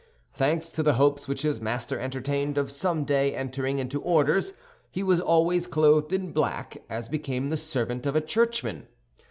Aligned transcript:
Thanks 0.33 0.71
to 0.71 0.81
the 0.81 0.93
hopes 0.95 1.27
which 1.27 1.43
his 1.43 1.61
master 1.61 1.99
entertained 1.99 2.57
of 2.57 2.71
someday 2.71 3.35
entering 3.35 3.77
into 3.77 4.01
orders, 4.01 4.53
he 4.89 5.03
was 5.03 5.21
always 5.21 5.67
clothed 5.67 6.11
in 6.11 6.31
black, 6.31 6.81
as 6.89 7.07
became 7.07 7.51
the 7.51 7.55
servant 7.57 8.07
of 8.07 8.15
a 8.15 8.21
churchman. 8.21 8.87